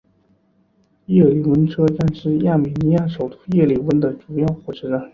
[1.05, 4.99] 叶里温车站是亚美尼亚首都叶里温的主要火车站。